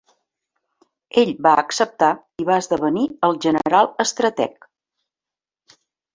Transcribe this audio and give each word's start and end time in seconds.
Ell 1.21 1.33
va 1.47 1.51
acceptar 1.63 2.09
i 2.45 2.47
va 2.47 2.57
esdevenir 2.63 3.05
el 3.29 3.39
general 3.47 3.93
estrateg. 4.07 4.69